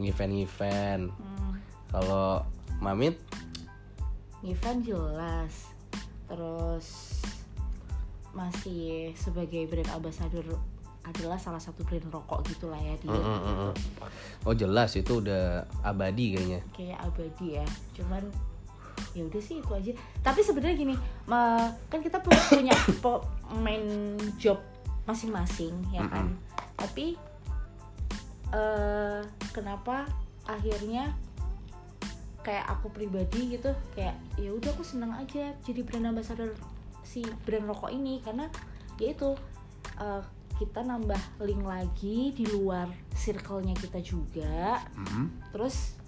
Event-event. 0.00 1.12
hmm, 1.12 1.52
Kalau 1.92 2.44
Mamit? 2.80 3.20
Ngefan 4.40 4.80
jelas. 4.80 5.68
Terus 6.24 7.20
masih 8.32 9.12
sebagai 9.18 9.66
brand 9.66 9.90
ambassador 9.92 10.46
adalah 11.04 11.36
salah 11.40 11.58
satu 11.58 11.82
brand 11.84 12.06
rokok 12.08 12.44
gitulah 12.48 12.78
ya 12.78 12.94
dia. 13.00 13.10
Mm, 13.10 13.20
mm, 13.20 13.56
mm. 13.68 13.72
Oh 14.44 14.54
jelas 14.54 14.94
itu 14.96 15.20
udah 15.20 15.64
abadi 15.84 16.36
kayaknya. 16.36 16.60
Kayak 16.72 16.98
abadi 17.04 17.46
ya. 17.60 17.66
Cuman 17.96 18.22
ya 19.16 19.22
udah 19.26 19.42
sih 19.42 19.60
itu 19.60 19.72
aja. 19.72 19.92
Tapi 20.22 20.40
sebenarnya 20.42 20.76
gini 20.76 20.94
kan 21.88 22.00
kita 22.00 22.22
pu- 22.22 22.46
punya 22.50 22.74
main 23.64 24.16
job 24.40 24.60
masing-masing 25.04 25.74
ya 25.90 26.04
kan? 26.06 26.36
Tapi 26.76 27.16
eh 28.50 29.20
kenapa 29.54 30.10
akhirnya 30.46 31.14
kayak 32.40 32.66
aku 32.72 32.88
pribadi 32.90 33.54
gitu 33.54 33.70
kayak 33.92 34.16
ya 34.40 34.50
udah 34.50 34.72
aku 34.72 34.82
senang 34.82 35.12
aja 35.12 35.52
jadi 35.60 35.84
brand 35.84 36.10
ambassador 36.10 36.56
si 37.04 37.22
brand 37.44 37.68
rokok 37.68 37.92
ini. 37.92 38.18
Karena 38.24 38.48
ya 38.98 39.14
itu 39.14 39.36
eh, 40.00 40.22
kita 40.60 40.84
nambah 40.84 41.40
link 41.40 41.64
lagi 41.64 42.36
di 42.36 42.44
luar 42.44 42.92
circle-nya 43.16 43.72
kita 43.80 44.04
juga. 44.04 44.84
Mm. 44.92 45.52
terus 45.56 45.99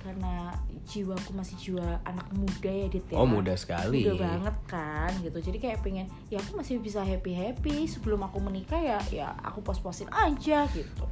karena 0.00 0.56
jiwaku 0.88 1.36
masih 1.36 1.56
jiwa 1.60 2.00
anak 2.08 2.26
muda 2.32 2.72
ya 2.72 2.86
Dit 2.88 3.06
ya. 3.12 3.16
Oh 3.20 3.28
mudah 3.28 3.54
sekali. 3.54 4.08
Muda 4.08 4.16
banget 4.16 4.56
kan 4.64 5.10
gitu. 5.20 5.38
Jadi 5.38 5.58
kayak 5.60 5.78
pengen 5.84 6.08
ya 6.32 6.40
aku 6.40 6.56
masih 6.56 6.80
bisa 6.80 7.04
happy 7.04 7.36
happy 7.36 7.84
sebelum 7.84 8.24
aku 8.24 8.40
menikah 8.40 8.80
ya 8.80 8.98
ya 9.12 9.28
aku 9.44 9.60
pos 9.60 9.78
posin 9.78 10.08
aja 10.08 10.64
gitu. 10.72 11.04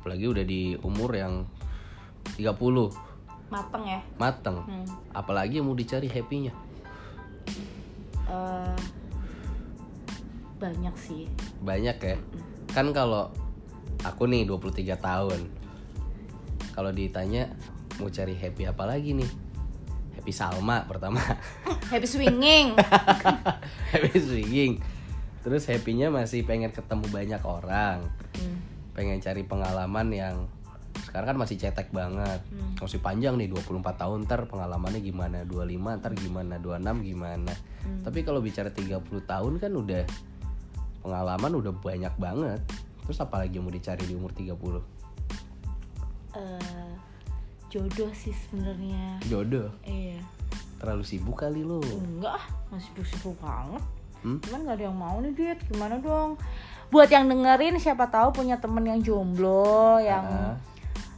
Apalagi 0.00 0.24
udah 0.28 0.44
di 0.44 0.76
umur 0.84 1.16
yang 1.16 1.48
30 2.36 2.92
mateng 3.48 3.84
ya? 3.88 4.00
Mateng. 4.20 4.56
Hmm. 4.68 4.86
Apalagi 5.16 5.60
yang 5.60 5.66
mau 5.68 5.76
dicari 5.76 6.08
happy-nya? 6.08 6.52
Eh, 8.28 8.78
banyak 10.60 10.94
sih. 11.00 11.24
Banyak 11.64 11.96
ya? 12.00 12.16
Kan 12.72 12.92
kalau 12.92 13.32
aku 14.04 14.28
nih 14.28 14.44
23 14.44 14.96
tahun. 15.00 15.40
Kalau 16.74 16.90
ditanya 16.90 17.54
mau 18.00 18.10
cari 18.10 18.34
happy 18.34 18.66
apa 18.66 18.84
lagi 18.86 19.14
nih? 19.14 19.30
Happy 20.18 20.32
Salma 20.32 20.86
pertama. 20.88 21.20
Happy 21.92 22.08
swinging. 22.08 22.78
Happy 23.92 24.18
swinging. 24.18 24.80
Terus 25.44 25.68
happy-nya 25.68 26.08
masih 26.08 26.48
pengen 26.48 26.72
ketemu 26.72 27.04
banyak 27.12 27.42
orang. 27.44 28.08
Hmm. 28.34 28.58
pengen 28.94 29.18
cari 29.18 29.42
pengalaman 29.42 30.06
yang 30.14 30.36
sekarang 31.02 31.34
kan 31.34 31.38
masih 31.44 31.58
cetek 31.58 31.90
banget. 31.90 32.40
Hmm. 32.48 32.78
masih 32.80 33.02
panjang 33.04 33.34
nih 33.36 33.50
24 33.52 34.00
tahun 34.00 34.24
ntar 34.24 34.46
pengalamannya 34.48 35.02
gimana? 35.04 35.44
25 35.44 36.00
ntar 36.00 36.12
gimana? 36.16 36.56
26 36.62 37.04
gimana? 37.04 37.52
Hmm. 37.84 38.00
tapi 38.00 38.24
kalau 38.24 38.40
bicara 38.40 38.72
30 38.72 39.04
tahun 39.28 39.52
kan 39.60 39.72
udah 39.74 40.02
pengalaman 41.04 41.52
udah 41.52 41.72
banyak 41.76 42.14
banget. 42.16 42.60
Terus 43.04 43.20
apalagi 43.20 43.60
yang 43.60 43.68
mau 43.68 43.74
dicari 43.74 44.08
di 44.08 44.16
umur 44.16 44.32
30 44.32 44.56
Eh, 46.34 46.73
jodoh 47.74 48.10
sih 48.14 48.30
sebenarnya. 48.30 49.18
Jodoh? 49.26 49.66
Iya. 49.82 50.22
Terlalu 50.78 51.02
sibuk 51.02 51.34
kali 51.34 51.66
lo 51.66 51.82
enggak 51.82 52.38
masih 52.70 52.94
sibuk 53.02 53.34
banget. 53.42 53.82
Hmm? 54.22 54.40
cuman 54.40 54.60
nggak 54.64 54.76
ada 54.78 54.84
yang 54.86 54.96
mau 54.96 55.16
nih 55.18 55.34
Dit. 55.34 55.58
Gimana 55.68 55.98
dong? 55.98 56.38
Buat 56.88 57.10
yang 57.10 57.26
dengerin 57.26 57.76
siapa 57.76 58.06
tahu 58.06 58.30
punya 58.32 58.56
temen 58.56 58.80
yang 58.80 59.02
jomblo 59.02 59.98
yang 59.98 60.24
Ah. 60.24 60.54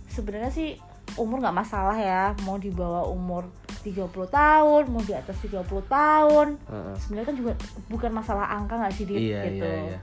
sebenarnya 0.09 0.49
sih 0.49 0.81
umur 1.15 1.39
nggak 1.39 1.55
masalah 1.55 1.95
ya. 1.95 2.33
Mau 2.43 2.57
di 2.57 2.73
bawah 2.73 3.07
umur 3.07 3.47
30 3.85 4.27
tahun 4.27 4.83
mau 4.91 4.99
di 4.99 5.15
atas 5.15 5.39
30 5.39 5.63
tahun. 5.87 6.59
Heeh. 6.59 6.95
sebenarnya 6.99 7.27
kan 7.29 7.37
juga 7.37 7.53
bukan 7.87 8.11
masalah 8.11 8.47
angka 8.51 8.75
nggak 8.75 8.95
sih 8.97 9.05
Dit? 9.07 9.21
Iya 9.21 9.41
gitu. 9.47 9.63
iya 9.63 9.77
iya 9.93 9.99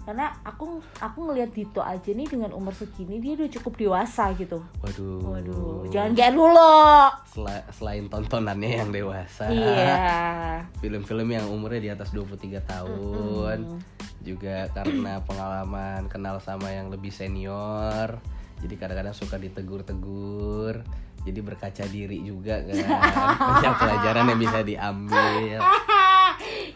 karena 0.00 0.32
aku 0.42 0.80
aku 0.98 1.18
ngelihat 1.30 1.52
Dito 1.52 1.84
aja 1.84 2.10
nih 2.10 2.26
dengan 2.26 2.50
umur 2.56 2.72
segini 2.72 3.20
dia 3.20 3.36
udah 3.36 3.50
cukup 3.60 3.72
dewasa 3.76 4.32
gitu. 4.34 4.58
Waduh. 4.80 5.20
Waduh 5.22 5.86
jangan 5.92 6.12
kayak 6.16 6.32
lu 6.34 6.46
loh 6.50 7.12
Sela- 7.28 7.66
selain 7.70 8.08
tontonannya 8.08 8.70
yang 8.80 8.90
dewasa. 8.90 9.50
Iya. 9.52 10.64
Film-film 10.80 11.28
yang 11.30 11.46
umurnya 11.50 11.80
di 11.80 11.90
atas 11.92 12.10
23 12.16 12.64
tahun. 12.64 13.80
Juga 14.20 14.68
karena 14.72 15.20
pengalaman 15.24 16.08
kenal 16.08 16.40
sama 16.40 16.72
yang 16.72 16.88
lebih 16.88 17.12
senior. 17.12 18.20
Jadi 18.60 18.74
kadang-kadang 18.76 19.16
suka 19.16 19.40
ditegur-tegur. 19.40 20.84
Jadi 21.20 21.40
berkaca 21.44 21.84
diri 21.84 22.24
juga 22.24 22.64
kan. 22.64 22.76
Banyak 23.60 23.74
pelajaran 23.76 24.24
yang 24.32 24.40
bisa 24.40 24.58
diambil 24.64 25.60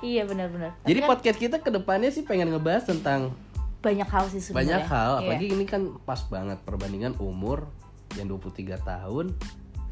iya 0.04 0.22
benar-benar. 0.22 0.76
Jadi 0.84 1.00
podcast 1.02 1.38
kita 1.40 1.56
ke 1.58 1.72
depannya 1.72 2.12
sih 2.12 2.22
pengen 2.22 2.52
ngebahas 2.52 2.84
tentang 2.84 3.32
banyak 3.80 4.04
hal 4.04 4.24
sih 4.28 4.40
sebenarnya. 4.40 4.60
banyak 4.60 4.84
hal 4.86 5.10
Iya. 5.10 5.20
apalagi 5.20 5.46
ini 5.50 5.64
kan 5.64 5.82
pas 6.04 6.20
banget 6.24 6.60
perbandingan 6.62 7.16
umur 7.18 7.68
yang 8.14 8.28
23 8.28 8.80
tahun 8.80 9.32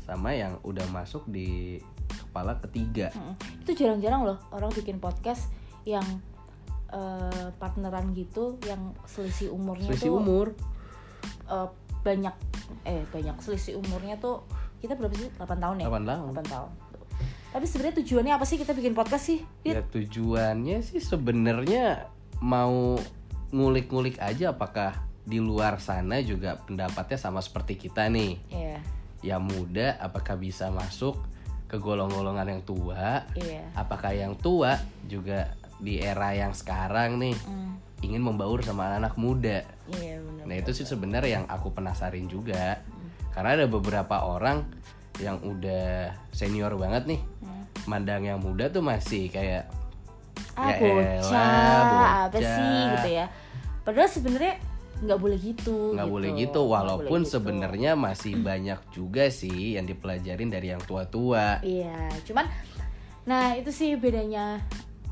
sama 0.03 0.33
yang 0.33 0.57
udah 0.63 0.85
masuk 0.89 1.25
di 1.27 1.81
kepala 2.09 2.57
ketiga. 2.61 3.13
Mm-mm. 3.13 3.37
itu 3.61 3.71
jarang-jarang 3.77 4.25
loh 4.25 4.39
orang 4.51 4.73
bikin 4.73 4.97
podcast 4.97 5.49
yang 5.85 6.05
eh, 6.89 7.49
partneran 7.57 8.13
gitu 8.13 8.57
yang 8.65 8.93
selisih 9.05 9.49
umurnya 9.49 9.89
selisih 9.93 10.13
tuh 10.13 10.21
umur. 10.21 10.47
eh, 11.49 11.69
banyak 12.03 12.35
eh 12.83 13.05
banyak 13.09 13.37
selisih 13.39 13.77
umurnya 13.77 14.17
tuh 14.17 14.43
kita 14.81 14.97
berapa 14.97 15.15
sih? 15.15 15.29
8 15.39 15.57
tahun 15.61 15.77
ya? 15.79 15.87
8 15.87 16.03
tahun. 16.03 16.31
8 16.35 16.43
tahun 16.49 16.71
tapi 17.53 17.69
sebenarnya 17.69 18.01
tujuannya 18.01 18.33
apa 18.33 18.45
sih 18.45 18.57
kita 18.57 18.73
bikin 18.73 18.93
podcast 18.93 19.25
sih 19.29 19.39
Dit? 19.61 19.77
Ya 19.77 19.83
tujuannya 19.85 20.81
sih 20.81 20.99
sebenarnya 20.99 22.09
mau 22.41 22.97
ngulik-ngulik 23.53 24.17
aja 24.19 24.51
apakah 24.51 24.97
di 25.23 25.39
luar 25.39 25.79
sana 25.79 26.19
juga 26.19 26.59
pendapatnya 26.59 27.15
sama 27.15 27.39
seperti 27.39 27.79
kita 27.79 28.09
nih. 28.09 28.41
Iya, 28.51 28.79
Yang 29.23 29.43
muda 29.55 29.87
apakah 30.01 30.35
bisa 30.35 30.73
masuk 30.73 31.15
ke 31.69 31.79
golong-golongan 31.79 32.49
yang 32.59 32.63
tua? 32.67 33.23
iya. 33.39 33.63
Apakah 33.77 34.11
yang 34.11 34.35
tua 34.35 34.81
juga 35.07 35.55
di 35.79 36.01
era 36.01 36.35
yang 36.35 36.51
sekarang 36.53 37.23
nih 37.23 37.37
Mm, 37.47 37.73
ingin 38.03 38.23
membaur 38.25 38.65
sama 38.67 38.99
anak 38.99 39.15
muda? 39.15 39.63
iya 39.95 40.19
benar. 40.19 40.45
Nah, 40.49 40.57
itu 40.59 40.75
sih 40.75 40.89
sebenarnya 40.89 41.39
yang 41.39 41.47
aku 41.47 41.71
penasarin 41.71 42.27
juga. 42.27 42.83
Karena 43.31 43.63
ada 43.63 43.67
beberapa 43.71 44.27
orang 44.27 44.67
yang 45.21 45.37
udah 45.45 46.15
senior 46.33 46.73
banget 46.79 47.17
nih. 47.17 47.21
Mm. 47.45 47.65
Mandang 47.85 48.23
yang 48.25 48.39
muda 48.39 48.71
tuh 48.71 48.81
masih 48.81 49.29
kayak 49.29 49.69
ah 50.53 50.69
Ya 50.69 50.77
bocah, 50.79 51.17
elah, 51.33 52.13
apa 52.29 52.39
sih 52.39 52.77
gitu 52.97 53.09
ya 53.09 53.27
padahal 53.83 54.11
sebenarnya 54.11 54.55
nggak 55.03 55.19
boleh 55.19 55.39
gitu 55.41 55.97
nggak 55.97 56.07
gitu. 56.07 56.15
boleh 56.15 56.31
gitu 56.39 56.61
walaupun 56.69 57.09
boleh 57.09 57.27
gitu. 57.27 57.33
sebenarnya 57.35 57.93
masih 57.97 58.35
banyak 58.49 58.81
juga 58.93 59.25
sih 59.33 59.81
yang 59.81 59.89
dipelajarin 59.89 60.53
dari 60.53 60.71
yang 60.71 60.83
tua-tua 60.85 61.65
iya 61.65 62.13
cuman 62.29 62.47
nah 63.25 63.57
itu 63.57 63.73
sih 63.73 63.97
bedanya 63.97 64.61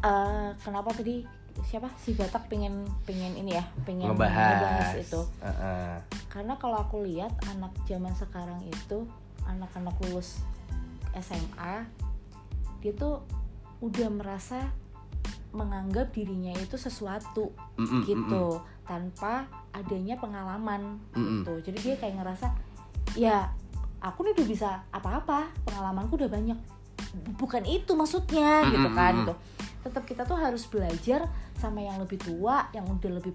eh, 0.05 0.49
kenapa 0.61 0.93
tadi 0.93 1.25
siapa 1.67 1.93
si 2.01 2.17
Batak 2.17 2.49
pengen 2.49 2.89
pengen 3.05 3.37
ini 3.37 3.59
ya 3.59 3.65
pengen 3.85 4.13
ngebahas 4.13 4.97
itu 4.97 5.21
Heeh. 5.45 5.93
karena 6.33 6.55
kalau 6.57 6.81
aku 6.81 7.05
lihat 7.05 7.33
anak 7.53 7.75
zaman 7.85 8.15
sekarang 8.17 8.61
itu 8.65 9.05
anak-anak 9.49 9.95
lulus 10.09 10.43
SMA 11.17 11.87
dia 12.81 12.93
tuh 12.97 13.25
udah 13.81 14.09
merasa 14.13 14.71
menganggap 15.51 16.15
dirinya 16.15 16.55
itu 16.55 16.79
sesuatu 16.79 17.51
Mm-mm, 17.75 18.07
gitu 18.07 18.63
tanpa 18.87 19.51
adanya 19.75 20.15
pengalaman 20.19 21.03
Mm-mm. 21.15 21.43
gitu 21.43 21.53
jadi 21.71 21.79
dia 21.83 21.95
kayak 21.99 22.15
ngerasa 22.23 22.47
ya 23.19 23.51
aku 23.99 24.23
nih 24.25 24.33
udah 24.39 24.47
bisa 24.47 24.69
apa-apa 24.95 25.51
pengalamanku 25.67 26.15
udah 26.15 26.31
banyak 26.31 26.59
bukan 27.35 27.67
itu 27.67 27.91
maksudnya 27.99 28.63
gitu 28.71 28.87
Mm-mm, 28.87 28.99
kan 28.99 29.13
mm-mm. 29.13 29.21
gitu 29.27 29.35
tetap 29.81 30.05
kita 30.05 30.23
tuh 30.29 30.37
harus 30.37 30.69
belajar 30.69 31.27
sama 31.57 31.81
yang 31.83 31.99
lebih 31.99 32.21
tua 32.21 32.69
yang 32.77 32.85
udah 32.87 33.11
lebih 33.17 33.33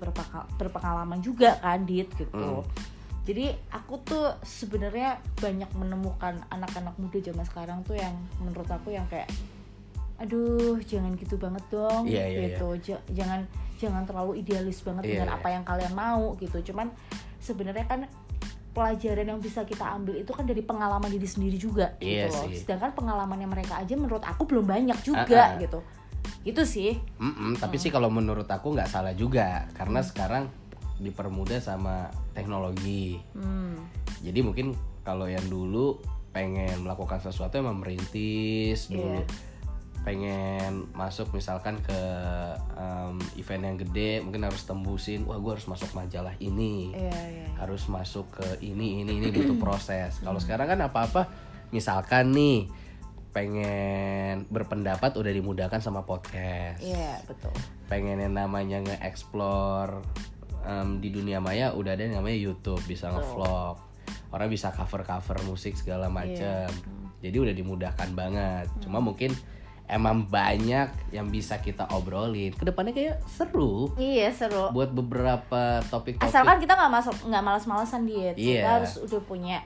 berpengalaman 0.55 1.19
juga 1.19 1.57
kan 1.59 1.83
dit 1.83 2.07
gitu 2.15 2.63
Mm. 2.63 2.94
Jadi 3.25 3.45
aku 3.69 3.97
tuh 3.99 4.37
sebenarnya 4.41 5.09
banyak 5.35 5.67
menemukan 5.73 6.45
anak-anak 6.47 6.93
muda 6.95 7.17
zaman 7.19 7.41
sekarang 7.43 7.79
tuh 7.81 7.97
yang 7.97 8.13
menurut 8.37 8.69
aku 8.69 8.89
yang 8.89 9.05
kayak 9.05 9.25
aduh 10.15 10.79
jangan 10.81 11.11
gitu 11.13 11.35
banget 11.35 11.65
dong 11.67 12.07
Iya, 12.07 12.23
iya, 12.23 12.39
gitu 12.47 12.67
Ja- 12.79 13.03
jangan 13.11 13.43
jangan 13.75 14.05
terlalu 14.05 14.39
idealis 14.39 14.79
banget 14.79 15.03
Iya, 15.03 15.11
dengan 15.11 15.29
iya. 15.29 15.35
apa 15.35 15.47
yang 15.49 15.63
kalian 15.63 15.93
mau 15.93 16.37
gitu 16.37 16.71
cuman 16.71 16.87
sebenarnya 17.37 17.83
kan 17.83 18.07
pelajaran 18.71 19.27
yang 19.27 19.39
bisa 19.39 19.63
kita 19.63 19.83
ambil 19.89 20.15
itu 20.15 20.31
kan 20.31 20.43
dari 20.43 20.59
pengalaman 20.59 21.07
diri 21.07 21.25
sendiri 21.25 21.55
juga 21.55 21.95
Iya 21.97 22.27
gitu 22.27 22.31
loh 22.33 22.45
sih. 22.47 22.59
sedangkan 22.61 22.91
pengalamannya 22.93 23.47
mereka 23.49 23.75
aja 23.77 23.93
menurut 23.93 24.21
aku 24.21 24.43
belum 24.45 24.63
banyak 24.65 24.99
juga 25.01 25.25
Ah, 25.25 25.51
ah. 25.51 25.59
gitu 25.59 25.79
itu 26.43 26.61
sih 26.63 26.91
Mm-mm, 27.17 27.57
tapi 27.57 27.75
sih 27.75 27.89
kalau 27.89 28.07
menurut 28.07 28.45
aku 28.45 28.71
nggak 28.71 28.87
salah 28.87 29.11
juga 29.11 29.67
karena 29.73 29.99
Mm. 29.99 30.07
sekarang 30.07 30.43
dipermudah 30.97 31.59
sama 31.59 32.07
teknologi 32.31 33.19
hmm. 33.35 33.75
jadi 34.23 34.39
mungkin 34.41 34.73
kalau 35.03 35.27
yang 35.27 35.43
dulu 35.45 35.99
pengen 36.31 36.83
melakukan 36.83 37.19
sesuatu 37.19 37.59
emang 37.59 37.79
merintis 37.79 38.91
dulu 38.91 39.23
Iya. 39.23 39.27
pengen 40.05 40.85
masuk 40.93 41.33
misalkan 41.33 41.81
ke 41.81 41.99
em, 42.77 43.17
event 43.41 43.63
yang 43.65 43.77
gede 43.81 44.21
mungkin 44.21 44.45
harus 44.45 44.61
tembusin 44.61 45.25
wah 45.25 45.41
gue 45.41 45.57
harus 45.57 45.65
masuk 45.65 45.89
majalah 45.97 46.35
ini 46.37 46.93
Iya, 46.93 47.21
iya. 47.25 47.47
harus 47.57 47.89
masuk 47.89 48.29
ke 48.29 48.61
ini 48.61 49.01
ini 49.01 49.17
ini 49.17 49.33
butuh 49.33 49.57
proses 49.57 50.19
kalau 50.25 50.37
sekarang 50.37 50.69
kan 50.69 50.79
apa-apa 50.85 51.25
misalkan 51.73 52.35
nih 52.37 52.69
pengen 53.33 54.47
berpendapat 54.47 55.11
udah 55.19 55.31
dimudahkan 55.31 55.83
sama 55.83 56.07
podcast 56.07 56.79
Iya, 56.79 57.19
betul. 57.27 57.51
pengen 57.87 58.21
yang 58.21 58.31
namanya 58.31 58.79
nge-explore 58.85 59.99
em, 60.65 60.99
di 60.99 61.13
dunia 61.13 61.37
maya 61.37 61.71
udah 61.71 61.93
ada 61.93 62.03
yang 62.09 62.19
namanya 62.19 62.37
YouTube 62.37 62.81
bisa 62.89 63.13
nge-vlog. 63.13 63.77
Orang 64.33 64.51
bisa 64.51 64.73
cover-cover 64.73 65.39
musik 65.47 65.77
segala 65.79 66.11
macam 66.11 66.67
jadi 67.25 67.37
udah 67.41 67.53
dimudahkan 67.57 68.09
banget. 68.13 68.67
Cuma 68.85 69.01
mungkin 69.01 69.33
emang 69.89 70.29
banyak 70.29 70.89
yang 71.09 71.33
bisa 71.33 71.57
kita 71.57 71.89
obrolin. 71.89 72.53
Ke 72.53 72.69
depannya 72.69 72.93
kayak 72.93 73.25
seru. 73.25 73.89
Iya, 73.97 74.29
seru. 74.29 74.69
buat 74.69 74.93
beberapa 74.93 75.81
topik-topik. 75.89 76.25
Asalkan 76.25 76.61
kita 76.61 76.77
nggak 76.77 76.93
masuk 76.93 77.15
nggak 77.25 77.43
malas-malasan 77.43 78.05
diet. 78.05 78.37
Iya. 78.37 78.61
Kita 78.61 78.69
harus 78.81 78.93
udah 79.01 79.21
punya 79.25 79.65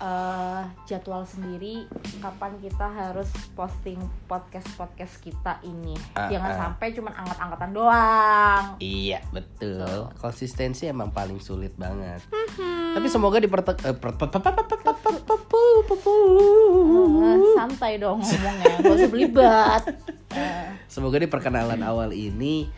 uh, 0.00 0.62
jadwal 0.84 1.24
sendiri 1.24 1.88
kapan 2.20 2.56
kita 2.60 2.86
harus 2.86 3.28
posting 3.56 4.00
podcast 4.28 4.68
podcast 4.76 5.16
kita 5.20 5.60
ini 5.64 5.96
uh, 6.16 6.28
jangan 6.28 6.52
sampai 6.56 6.92
cuma 6.92 7.10
angkat-angkatan 7.12 7.70
doang 7.72 8.64
iya 8.80 9.20
betul 9.32 10.10
konsistensi 10.20 10.88
emang 10.88 11.12
paling 11.12 11.40
sulit 11.40 11.72
banget 11.76 12.20
hmm. 12.32 12.96
tapi 12.96 13.06
semoga 13.08 13.40
di 13.40 13.48
pertek 13.48 13.80
santai 17.56 17.96
dong 18.00 18.20
ngomongnya 18.20 18.68
gak 18.84 18.92
usah 18.92 19.10
semoga 20.86 21.16
di 21.20 21.28
perkenalan 21.28 21.80
awal 21.80 22.12
ini 22.12 22.68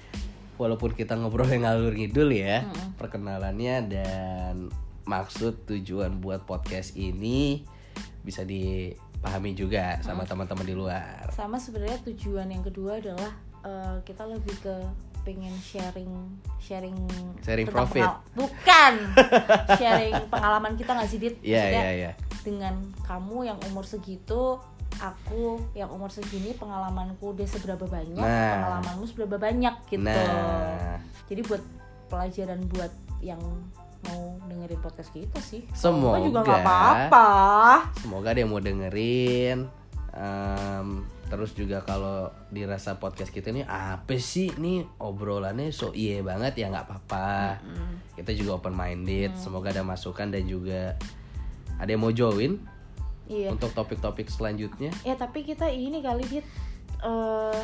walaupun 0.59 0.95
kita 0.95 1.15
ngobrol 1.15 1.47
yang 1.47 1.67
ngalur 1.67 1.95
ngidul 1.95 2.31
ya 2.35 2.67
perkenalannya 2.99 3.77
dan 3.87 4.55
maksud 5.09 5.65
tujuan 5.65 6.21
buat 6.21 6.45
podcast 6.45 6.93
ini 6.95 7.65
bisa 8.21 8.45
dipahami 8.45 9.53
juga 9.53 9.97
sama 10.01 10.23
teman-teman 10.23 10.63
di 10.63 10.77
luar. 10.77 11.33
sama 11.33 11.57
sebenarnya 11.57 11.97
tujuan 12.05 12.47
yang 12.47 12.61
kedua 12.61 13.01
adalah 13.01 13.33
eh, 13.65 13.97
kita 14.05 14.23
lebih 14.23 14.53
ke 14.61 14.75
pengen 15.25 15.53
sharing 15.59 16.13
sharing 16.59 16.97
Sharing 17.41 17.67
profit. 17.67 18.01
pengal- 18.01 18.21
bukan 18.35 18.93
sharing 19.81 20.15
pengalaman 20.27 20.73
kita 20.73 20.93
nggak 20.93 21.09
sih 21.09 21.19
dit 21.19 21.35
Iya 21.41 21.57
Maksudnya, 21.59 21.83
iya 21.83 21.93
iya. 21.95 22.13
dengan 22.41 22.75
kamu 23.03 23.37
yang 23.45 23.59
umur 23.67 23.85
segitu 23.85 24.57
aku 24.97 25.61
yang 25.73 25.89
umur 25.89 26.09
segini 26.09 26.53
pengalamanku 26.53 27.33
udah 27.33 27.45
seberapa 27.45 27.85
banyak 27.85 28.19
Nah. 28.19 28.53
pengalamanmu 28.57 29.05
seberapa 29.05 29.37
banyak 29.37 29.75
gitu 29.87 30.01
Nah, 30.01 30.97
jadi 31.27 31.41
buat 31.45 31.63
pelajaran 32.09 32.61
buat 32.67 32.93
yang 33.21 33.41
mau 34.07 34.39
dengerin 34.47 34.79
podcast 34.79 35.11
kita 35.11 35.39
sih 35.43 35.63
Semoga. 35.75 36.23
Juga 36.23 36.41
nggak 36.47 36.61
apa-apa 36.63 37.29
semoga 37.99 38.31
ada 38.31 38.39
yang 38.45 38.51
mau 38.53 38.63
dengerin. 38.63 39.59
Em, 40.19 40.89
terus 41.31 41.53
juga 41.55 41.85
kalau 41.85 42.33
dirasa 42.51 42.97
podcast 42.97 43.31
kita 43.31 43.53
ini 43.53 43.63
apa 43.63 44.17
sih 44.19 44.51
nih 44.57 44.83
obrolannya 44.99 45.71
so 45.71 45.95
iye 45.95 46.25
banget 46.25 46.59
ya 46.59 46.71
nggak 46.71 46.87
apa-apa. 46.91 47.61
Kita 48.17 48.35
juga 48.35 48.59
open 48.59 48.75
minded. 48.75 49.37
Semoga 49.39 49.71
ada 49.71 49.87
masukan 49.87 50.33
dan 50.33 50.49
juga 50.49 50.97
ada 51.79 51.91
yang 51.91 52.03
mau 52.03 52.11
join 52.11 52.59
iya 53.31 53.53
untuk 53.53 53.71
topik-topik 53.77 54.27
selanjutnya. 54.27 54.91
ya 55.07 55.15
tapi 55.15 55.47
kita 55.47 55.71
ini 55.71 56.03
kali 56.03 56.25
dit 56.27 56.47
eh 57.05 57.63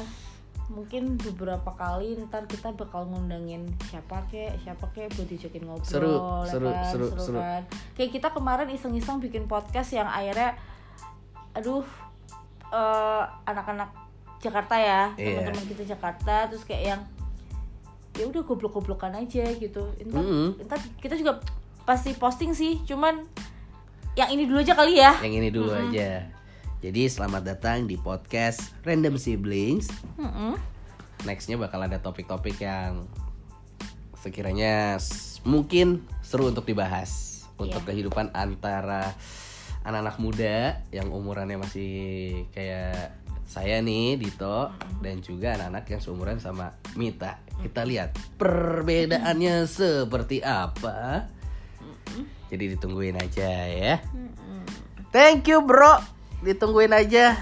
mungkin 0.64 1.21
beberapa 1.21 1.68
kali 1.76 2.16
ntar 2.24 2.48
kita 2.48 2.72
bakal 2.72 3.05
ngundangin 3.05 3.68
siapa 3.85 4.24
kek 4.33 4.57
siapa 4.64 4.88
kek 4.96 5.12
buat 5.12 5.29
dijakin 5.29 5.68
ngobrol 5.68 5.85
Seru, 5.85 6.14
ya 6.16 6.48
seru, 6.48 6.66
kan? 6.72 6.85
seru, 6.88 7.07
seru. 7.20 7.37
kan 7.37 7.62
kayak 7.92 8.11
kita 8.11 8.29
kemarin 8.33 8.68
iseng-iseng 8.72 9.20
bikin 9.20 9.44
podcast 9.44 9.92
yang 9.92 10.09
akhirnya 10.09 10.57
aduh 11.53 11.85
eh, 12.72 13.22
anak-anak 13.44 13.92
Jakarta 14.40 14.77
ya 14.77 15.12
Iya. 15.14 15.44
teman-teman 15.44 15.64
kita 15.68 15.83
Jakarta 15.85 16.48
terus 16.48 16.64
kayak 16.64 16.85
yang 16.96 17.00
ya 18.14 18.24
udah 18.24 18.42
goblok-goblokan 18.42 19.12
aja 19.14 19.44
gitu 19.53 19.83
ntar, 20.09 20.22
Mm-mm. 20.22 20.48
ntar 20.64 20.81
kita 20.96 21.12
juga 21.14 21.44
pasti 21.85 22.16
posting 22.16 22.57
sih 22.57 22.81
cuman 22.88 23.20
yang 24.14 24.31
ini 24.31 24.46
dulu 24.48 24.62
aja 24.62 24.72
kali 24.72 24.96
ya 24.96 25.12
Yang 25.20 25.35
ini 25.42 25.48
dulu 25.50 25.70
aja. 25.74 26.24
Jadi 26.85 27.09
selamat 27.09 27.49
datang 27.49 27.88
di 27.88 27.97
podcast 27.97 28.77
Random 28.85 29.16
Siblings. 29.16 29.88
Mm-mm. 30.20 30.61
nextnya 31.25 31.57
bakal 31.57 31.81
ada 31.81 31.97
topik-topik 31.97 32.61
yang 32.61 33.09
sekiranya 34.20 35.01
mungkin 35.49 36.05
seru 36.20 36.53
untuk 36.53 36.68
dibahas 36.68 37.40
untuk 37.57 37.81
Iya. 37.81 37.88
kehidupan 37.88 38.37
antara 38.37 39.16
anak-anak 39.88 40.20
muda 40.20 40.85
yang 40.92 41.09
umurannya 41.09 41.57
masih 41.57 42.44
kayak 42.53 43.16
saya 43.49 43.81
nih 43.81 44.20
Dito 44.20 44.68
dan 45.01 45.25
juga 45.25 45.57
anak-anak 45.57 45.88
yang 45.88 46.01
seumuran 46.05 46.37
sama 46.37 46.77
Mita. 47.01 47.40
Kita 47.64 47.88
lihat 47.88 48.12
perbedaannya 48.37 49.64
seperti 49.64 50.44
apa. 50.44 51.33
Jadi 52.53 52.77
ditungguin 52.77 53.16
aja 53.16 53.49
ya. 53.73 54.05
Thank 55.09 55.49
you 55.49 55.64
bro. 55.64 56.13
Ditungguin 56.44 56.92
aja. 56.92 57.40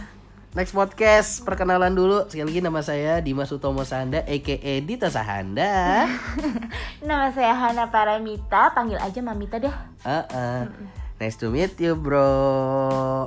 Next 0.55 0.71
podcast 0.71 1.43
perkenalan 1.43 1.91
dulu. 1.91 2.31
Sekali 2.31 2.55
lagi 2.55 2.63
nama 2.63 2.79
saya 2.87 3.19
Dimas 3.19 3.51
Utomo 3.51 3.83
Sahanda 3.83 4.23
aka 4.23 4.73
Dita 4.79 5.11
Sahanda. 5.11 6.07
Nama 7.09 7.35
saya 7.35 7.51
Hana 7.51 7.91
Paramita, 7.91 8.71
panggil 8.71 9.01
aja 9.03 9.19
Mamita 9.19 9.59
deh. 9.59 9.75
Uh-uh. 10.07 10.71
Nice 11.19 11.35
to 11.35 11.51
meet 11.51 11.75
you 11.83 11.99
bro. 11.99 13.27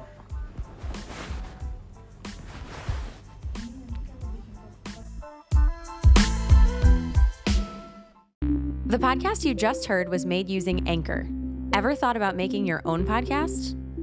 The 8.85 9.01
podcast 9.01 9.43
you 9.43 9.51
just 9.51 9.91
heard 9.91 10.07
was 10.07 10.23
made 10.23 10.47
using 10.47 10.87
Anchor. 10.87 11.27
Ever 11.75 11.97
thought 11.97 12.15
about 12.15 12.37
making 12.39 12.63
your 12.63 12.79
own 12.85 13.03
podcast? 13.03 13.75